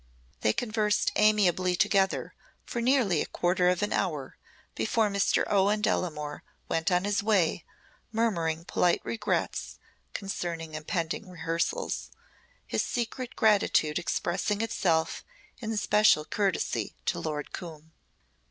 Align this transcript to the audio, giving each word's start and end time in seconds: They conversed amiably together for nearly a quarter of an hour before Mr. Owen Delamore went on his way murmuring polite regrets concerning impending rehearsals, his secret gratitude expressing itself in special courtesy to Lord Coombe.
They 0.39 0.51
conversed 0.51 1.11
amiably 1.15 1.75
together 1.75 2.33
for 2.65 2.81
nearly 2.81 3.21
a 3.21 3.27
quarter 3.27 3.69
of 3.69 3.83
an 3.83 3.93
hour 3.93 4.35
before 4.73 5.09
Mr. 5.11 5.43
Owen 5.45 5.79
Delamore 5.79 6.41
went 6.67 6.91
on 6.91 7.03
his 7.03 7.21
way 7.21 7.63
murmuring 8.11 8.65
polite 8.65 9.01
regrets 9.03 9.77
concerning 10.15 10.73
impending 10.73 11.29
rehearsals, 11.29 12.09
his 12.65 12.83
secret 12.83 13.35
gratitude 13.35 13.99
expressing 13.99 14.61
itself 14.61 15.23
in 15.59 15.77
special 15.77 16.25
courtesy 16.25 16.95
to 17.05 17.19
Lord 17.19 17.53
Coombe. 17.53 17.91